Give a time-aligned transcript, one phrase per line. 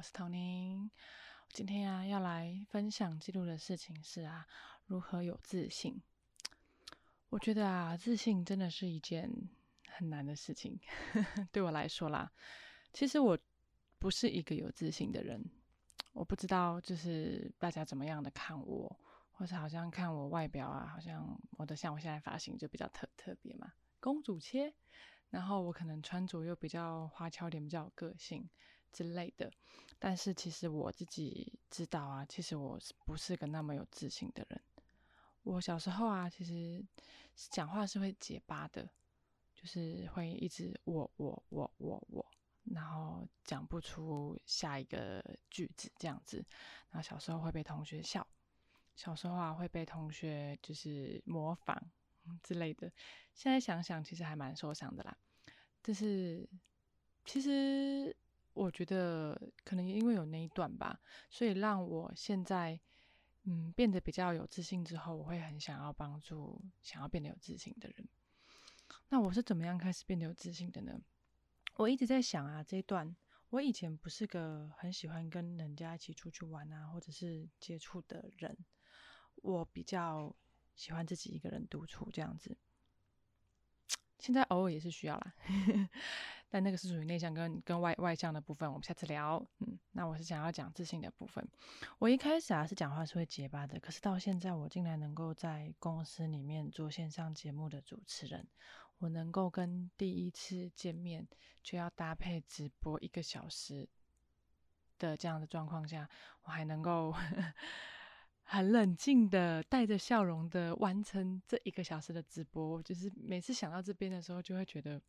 [0.00, 0.90] 我是唐宁。
[1.50, 4.46] 今天啊，要来分享记录的事情是啊，
[4.86, 6.00] 如何有自信。
[7.28, 9.30] 我觉得啊，自信真的是一件
[9.88, 10.80] 很难的事情，
[11.52, 12.32] 对我来说啦。
[12.94, 13.38] 其实我
[13.98, 15.44] 不是一个有自信的人，
[16.14, 18.98] 我不知道就是大家怎么样的看我，
[19.32, 23.70] 或者好像看我外表啊，好像我的像我现在发型就比较特特别嘛，
[24.00, 24.72] 公主切。
[25.28, 28.48] 然后我可能穿着又比较花俏点，比较有个性
[28.92, 29.50] 之类的。
[29.98, 34.60] 但是其实我自己知道啊，其实我不是个那么有自信的人。
[35.42, 36.84] 我小时候啊，其实
[37.34, 38.88] 讲话是会结巴的，
[39.54, 42.26] 就是会一直我我我我我，
[42.64, 46.44] 然后讲不出下一个句子这样子。
[46.90, 48.26] 然后小时候会被同学笑，
[48.96, 51.90] 小时候啊会被同学就是模仿。
[52.42, 52.92] 之类的，
[53.34, 55.16] 现在想想其实还蛮受伤的啦。
[55.82, 56.48] 就是
[57.24, 58.14] 其实
[58.52, 62.78] 我觉得可能因为有那一段吧，所以让我现在
[63.44, 68.08] 嗯变得比较有自信之后，我会很想要帮助想要变得有自信的人。
[69.08, 71.00] 那我是怎么样开始变得有自信的呢？
[71.76, 73.16] 我一直在想啊，这一段
[73.50, 78.56] 我以前不是个很喜欢跟人家一起出去玩啊，或者是接触的人，
[79.36, 80.36] 我比较。
[80.72, 82.56] 喜欢自己一个人独处这样子，
[84.18, 85.34] 现在偶尔也是需要啦，
[86.50, 89.42] 但那个是属于内向跟跟外外向的部分，我们下次聊。
[89.60, 91.48] 嗯，那我是想要讲自信的部分。
[91.98, 98.46] 我一开始啊是讲话是会结巴的，可是到现在我竟然能够在公司里面做线上节目的主持人，
[98.98, 101.26] 我能够跟第一次见面
[101.62, 103.88] 就要搭配直播一个小时
[104.98, 106.08] 的这样的状况下，
[106.42, 107.14] 我还能够。
[108.52, 115.00] 很冷静的，带着笑容的完成这一个小时的直播，就是每次想到这边的时候，就会觉得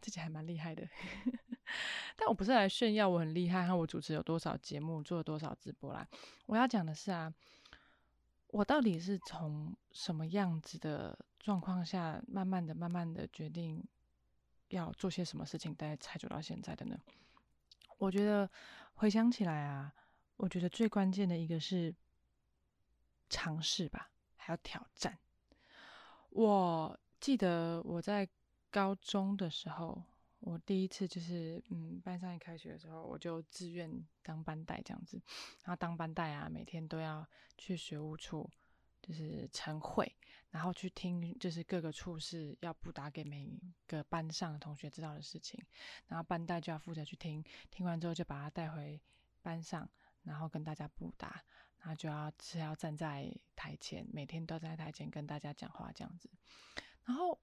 [0.00, 0.86] 自己还蛮厉害的。
[2.16, 6.06] 但我不是来炫耀我很厉害，和我主持有多少节目，做了多少直播啦。
[6.46, 7.32] 我要讲的是啊，
[8.48, 13.84] 我到底是从什么样子的状况下，慢慢的、慢慢的决定
[14.68, 16.98] 要做些什么事情，再才走到现在的呢？
[17.98, 18.50] 我觉得
[18.94, 19.92] 回想起来啊，
[20.36, 21.94] 我觉得最关键的一个是。
[23.28, 25.18] 尝试吧，还要挑战。
[26.30, 28.24] 我记得我在
[28.76, 30.02] 高中的时候，
[30.38, 33.90] 我第一次就是嗯，班上一开学的时候，我就自愿
[34.22, 35.18] 当班带这样子。
[35.64, 37.26] 然后当班带啊，每天都要
[37.56, 38.50] 去学务处，
[39.00, 40.14] 就是晨会，
[40.50, 43.50] 然后去听就是各个处室要布达给每
[43.86, 45.58] 个班上的同学知道的事情。
[46.08, 49.00] 然后班带就要负责去听，听完之后就把他带回
[49.40, 49.88] 班上，
[50.22, 51.42] 然后跟大家布达。
[51.78, 56.28] 他就要是要站在台前，每天都站在台前跟大家讲话这样子。
[57.04, 57.38] 然后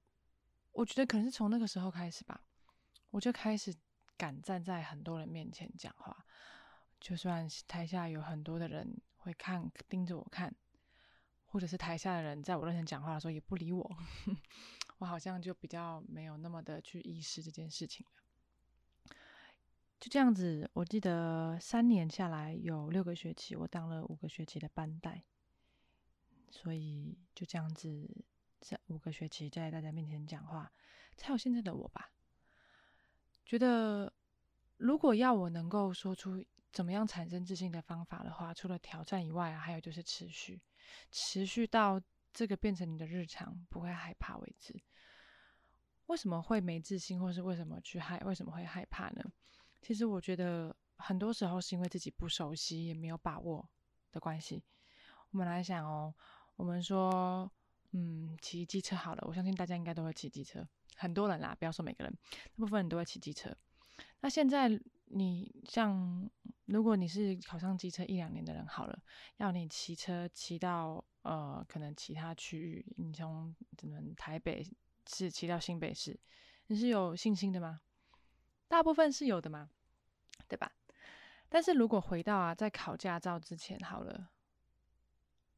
[0.74, 2.42] 我觉得可能是从那个时候开始吧，
[3.12, 3.74] 我就开始
[4.18, 6.26] 敢站在很多人面前讲话，
[7.00, 10.54] 就算台下有很多的人会看盯着我看，
[11.46, 13.98] 或者是台下的人在我面前讲话的时候也不理我，
[14.98, 19.16] 我好像就比较没有那么的去意识这件事情了。
[20.00, 25.24] 就这样子，我记得三年下来有六个学期，我当了五个学期的班带，
[26.50, 28.26] 所以就这样子，
[28.64, 30.72] 在五个学期在大家面前讲话，
[31.18, 32.12] 才有现在的我吧。
[33.46, 34.12] 觉得
[34.78, 40.62] 如果要我能够说出怎么样产生自信的方法的话，除了挑战以外啊，还有就是持续，
[41.12, 44.82] 持续到这个变成你的日常，不会害怕为止。
[46.08, 48.18] 为什么会没自信，或是为什么去害？
[48.20, 49.24] 为什么会害怕呢？
[49.82, 53.70] 其实我觉得很多时候是因为自己不熟悉也没有把握
[54.12, 54.64] 的关系。
[55.32, 56.14] 我们来想哦，
[56.56, 57.52] 我们说，
[57.94, 60.68] 嗯，骑机车好了，我相信大家应该都会骑机车，
[60.98, 63.56] 很多人啦，不要说每个人，大部分人都会骑机车。
[64.22, 64.68] 那现在
[65.06, 66.28] 你像，
[66.66, 69.00] 如果你是考上机车一两年的人好了，
[69.38, 74.66] 要你骑车骑到呃，可能其他区域，你从只能台北
[75.06, 76.20] 市骑到新北市，
[76.68, 77.82] 你是有信心的吗？
[78.68, 79.70] 大部分是有的嘛，
[80.48, 80.72] 对吧？
[81.48, 84.32] 但是如果回到啊，在考驾照之前好了，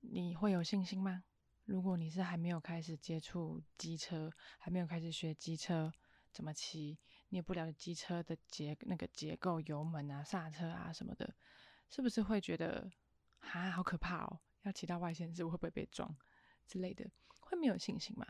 [0.01, 1.23] 你会有信心吗？
[1.65, 5.91] 如果你是还没有开始接触机车，还没有开始学机车
[6.31, 6.97] 怎么骑，
[7.29, 11.35] 你也不了解机车的结那个结构、油门啊、刹车啊什么的，
[11.89, 12.89] 是不是会觉得
[13.39, 14.39] 啊好可怕哦？
[14.63, 16.15] 要骑到外线是会不会被撞
[16.67, 17.09] 之类的？
[17.41, 18.25] 会没有信心吗？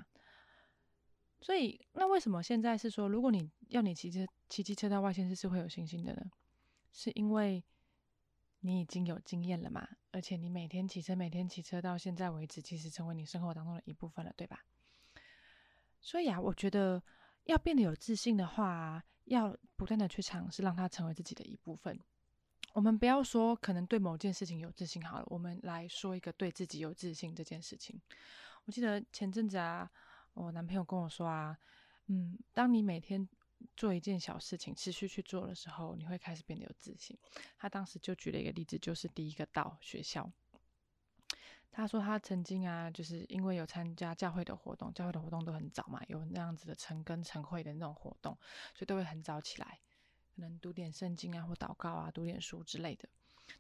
[1.41, 6.31] 所以，那为什么现在是说，如果你要你骑车骑机车到外线是是会有信心的呢？
[6.91, 7.63] 是因为
[8.65, 9.87] 你已经有经验了嘛？
[10.09, 14.65] 而且你每天骑车，每天骑车到现在为止，其实成为你生活当中的一部分了，对吧？
[16.01, 17.03] 所以啊，我觉得
[17.43, 21.99] 要变得有自信的话，要不断的去尝试，让它成为自己的一部分。
[22.73, 28.01] 我们不要说可能对某件事情有自信好了，我们来说一个对自己有自信这件事情。
[28.65, 29.87] 我记得前阵子啊，
[30.33, 31.55] 我男朋友跟我说啊，
[32.07, 33.29] 嗯，当你每天
[33.75, 37.17] 做一件小事情，持续去做的时候，你会开始变得有自信。
[37.57, 40.31] 他当时就举了一个例子，就是第一个到学校。
[41.71, 48.33] 他说他曾经啊，就是因为有参加教会的活动，教会的活动都很早嘛，有那样子的晨跟晨会的那种活动，
[48.73, 49.81] 所以都会很早起来，
[50.33, 53.09] 可能读点圣经啊，或祷告啊，读点书之类的。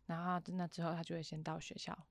[0.05, 2.07] 然后那之后，他就会先到学校，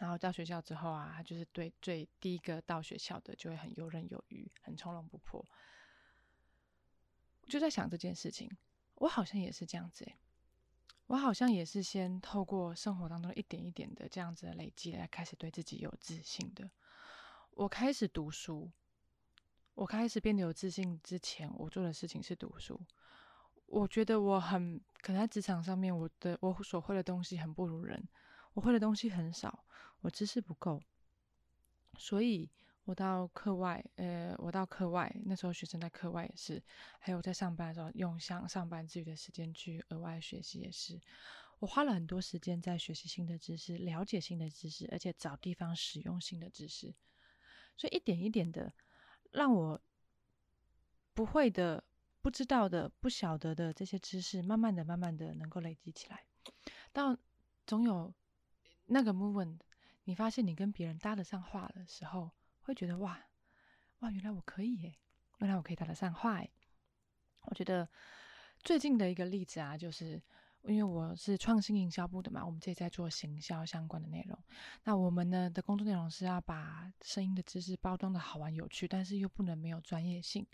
[0.00, 5.46] 然后到学校之后啊，他就是对最第一个到学校的就会很游刃有余，很从容不迫。
[7.48, 8.50] 就在想这件事情，
[8.96, 10.10] 我好像也是这样子。
[11.06, 16.70] 我好像也是先透过生活当中一点一点的这样子的累积来开始对自己有自信的。
[17.50, 18.70] 我开始读书，
[19.74, 22.80] 我开始变得有自信之前，我做的事情是读书。
[23.66, 28.08] 我觉得我很可能在职场上面，我的我所会的东西很不如人，
[28.54, 29.64] 我会的东西很少，
[30.00, 30.82] 我知识不够，
[31.98, 32.50] 所以。
[32.84, 36.62] 我到课外，呃，我到课外，那时候学生在课外也是，
[36.98, 41.00] 还有在上班的时候用上上班之余的时间去额外学习也是。
[41.60, 46.94] 我花了很多时间在学习新的知识，了解新的知识，而且找地方使用新的知识。
[47.74, 48.74] 所以一点一点的，
[49.30, 49.80] 让我
[51.14, 51.82] 不会的、
[52.20, 56.26] 不知道的、不晓得的这些知识，慢慢的、慢慢的能够累积起来。
[56.92, 57.16] 到
[57.66, 58.12] 总有
[58.84, 59.60] 那个 moment，
[60.04, 62.30] 你发现你跟别人搭得上话的时候。
[62.64, 63.18] 会觉得哇
[64.00, 64.94] 哇，原来我可以耶！
[65.38, 66.50] 原来我可以搭得上话诶。
[67.42, 67.88] 我觉得
[68.62, 70.20] 最近的一个例子啊，就是
[70.62, 74.38] 因为我是创新营销部的嘛，我们这里在做行销相关的内容。
[74.84, 80.46] 那我们呢的工作内容是要把声音的知识包装的好玩有趣，但是又不能没有专业性。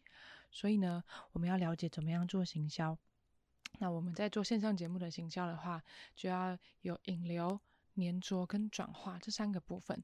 [0.50, 1.02] 所以呢，
[1.32, 2.98] 我们要了解怎么样做行销。
[3.78, 5.80] 那我们在做线上节目的行销的话，
[6.16, 7.60] 就要有引流。
[8.00, 10.02] 粘着跟转化这三个部分，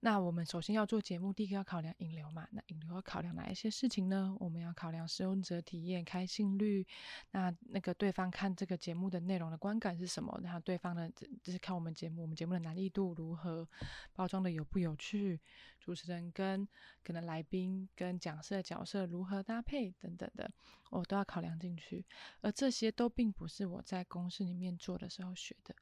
[0.00, 2.46] 那我们首先要做节目，第一个要考量引流嘛。
[2.52, 4.34] 那引流要考量哪一些事情呢？
[4.40, 6.86] 我们要考量使用者体验、开信率，
[7.32, 10.40] 那那个对方看这个节目的内容的观感是什么？
[10.42, 11.10] 然后对方的
[11.42, 13.68] 就是看我们节目，我们节目的难易度如何，
[14.14, 15.38] 包装的有不有趣，
[15.78, 16.66] 主持人跟
[17.02, 20.50] 可能来宾跟讲师的角色如何搭配等等的，
[20.90, 22.06] 我都要考量进去。
[22.40, 25.74] 而这些都并不是我在公司里面做的时候学的。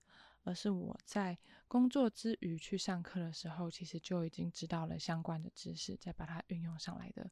[0.48, 1.36] 而是我在
[1.66, 7.30] 工作之余去上课的时候，其实就已经知道了相关的知识，再把它运用上来的。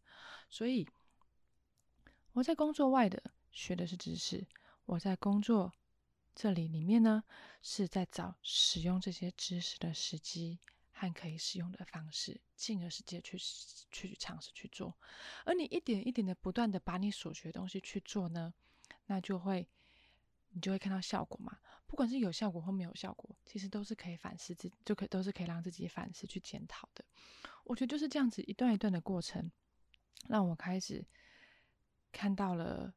[0.51, 0.87] 所以
[2.33, 4.47] 我在工作外的学的是知识，
[4.85, 5.73] 我在工作
[6.35, 7.25] 这里里面呢，
[7.63, 10.59] 是在找使用这些知识的时机
[10.93, 13.39] 和可以使用的方式，进而直接去
[13.91, 14.95] 去尝试去做。
[15.47, 18.53] 而你一点一点的不断的把你所学东西去做呢，
[19.07, 19.67] 那就会
[20.51, 21.59] 你就会看到效果嘛。
[21.87, 27.05] 不管是有效果或没有效果，其实都是可以反思自，就可都是可以让自己反思去检讨的。
[27.65, 29.51] 我觉得就是这样子一段一段的过程，
[30.29, 31.05] 让我开始
[32.13, 32.93] 看到了，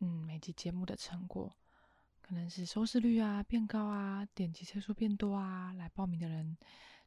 [0.00, 1.56] 嗯，每集节目的成果，
[2.20, 6.56] 可能是收视率啊变高啊，点击次数变多啊，来报名的人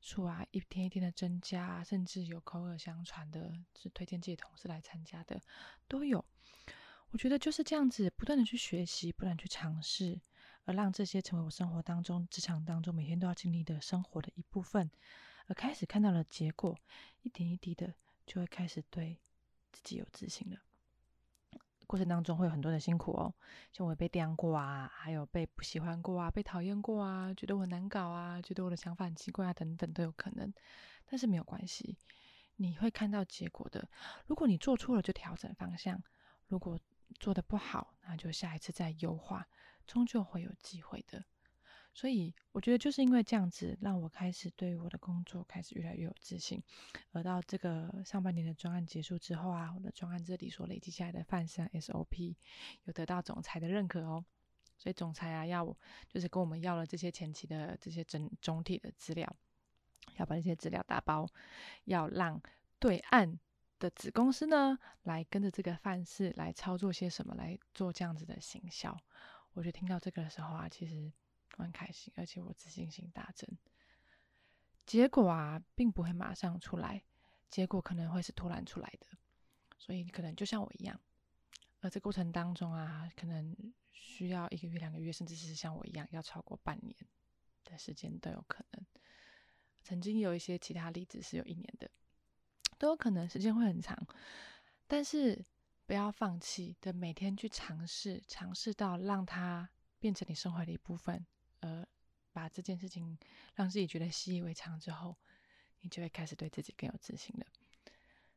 [0.01, 5.41] 数啊一天一天的增加，甚至有口耳相传的，是推荐自己同事来参加的，
[5.87, 6.23] 都有。
[7.09, 10.19] 我觉得就是这样子，不断的去学习，不断去尝试。
[10.65, 14.91] 而让这些成为我生活当中、职场当中每天都要经历的生活的一部分，
[15.47, 16.77] 而开始看到了结果，
[17.21, 17.93] 一点一滴的
[18.25, 19.19] 就会开始对
[19.71, 20.59] 自己有自信了。
[21.87, 23.31] 过程当中会有很多的辛苦哦，
[23.71, 30.51] 像我被刁过啊，还有被不喜欢过啊，被讨厌过啊，觉得我难搞啊，觉得我的想法很奇怪啊，等等都有可能。
[31.05, 31.95] 但是没有关系，
[32.55, 33.87] 你会看到结果的。
[34.25, 35.95] 如果你做错了，就调整方向；
[36.47, 36.79] 如果
[37.19, 39.47] 做的不好，那就下一次再优化。
[39.85, 41.23] 终究会有机会的，
[41.93, 46.61] 所以我觉得就是因为这样子，让我开始对我的工作开始越来越有自信。
[47.11, 52.35] 而到这个上半年的专案结束之后啊，我的专案这里所累积下来的范式 SOP
[52.83, 54.25] 有得到总裁的认可哦。
[54.77, 55.65] 所以总裁啊，要
[56.09, 59.33] 就是跟我们要了这些前期的这些整总体的资料，
[60.17, 61.25] 要把这些资料打包，
[61.85, 62.41] 要让
[62.77, 63.39] 对岸
[63.79, 68.97] 的子公司呢来跟着这个范式来操作些什么，来做这样子的行销。
[69.55, 71.09] 我就听到这个的时候啊，其实
[71.55, 73.49] 我很开心，而且我自信心大增。
[74.85, 77.01] 结果啊，并不会马上出来，
[77.49, 79.07] 结果可能会是突然出来的，
[79.77, 80.99] 所以你可能就像我一样，
[81.79, 83.55] 而这过程当中啊，可能
[83.93, 86.93] 需要一个月、两个月，甚至是像我一样要超过半年
[87.63, 88.85] 的时间都有可能。
[89.81, 91.89] 曾经有一些其他例子是有一年的，
[92.77, 93.97] 都有可能，时间会很长，
[94.85, 95.45] 但是。
[95.85, 101.25] 不要放弃的，每天去尝试，尝试到让它变成你生活的一部分，
[101.61, 101.87] 而，
[102.33, 103.17] 把这件事情
[103.53, 105.15] 让自己觉得习以为常之后，
[105.81, 107.45] 你就会开始对自己更有自信了。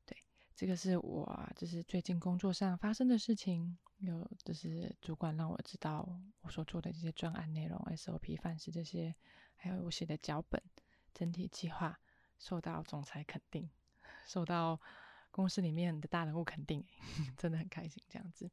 [0.04, 0.22] 对，
[0.54, 6.06] 这个是我就是最近工作上发生的事情，有就是主管让我知道
[6.42, 9.14] 我所做的这些专案内容、SOP 范式这些，
[9.56, 10.62] 还有我写的脚本、
[11.14, 11.98] 整体计划
[12.38, 13.70] 受到总裁肯定，
[14.26, 14.78] 受到
[15.38, 16.84] 公司里面的大人物肯定，
[17.38, 18.50] 真的很开心这样子。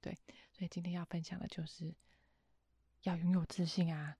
[0.00, 0.18] 对，
[0.52, 1.94] 所以今天要分享的就是。
[3.04, 4.18] 要拥有自信啊！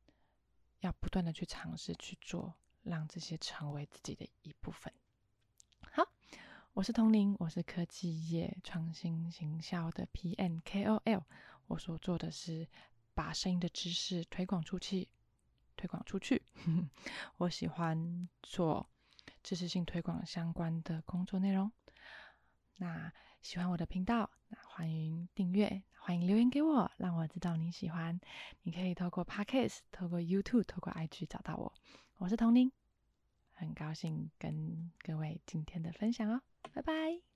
[0.80, 4.90] 要不断的去尝试去做，让这些成为自己的一部分。
[5.90, 6.04] 好，
[6.74, 11.24] 我是童玲，我是科技业创新行销的 PNKOL。
[11.66, 12.68] 我所做的是
[13.14, 15.08] 把声音的知识推广出去，
[15.76, 16.40] 推广出去。
[17.38, 18.88] 我喜欢做
[19.42, 21.70] 知识性推广相关的工作内容。
[22.76, 25.82] 那喜欢我的频道，那欢迎订阅。
[26.00, 28.18] 欢迎留言给我，让我知道你喜欢。
[28.62, 31.74] 你可以透过 Podcast、透过 YouTube、透过 IG 找到我。
[32.16, 32.72] 我是童宁，
[33.52, 36.40] 很高兴跟各位今天的分享哦，
[36.72, 37.27] 拜拜。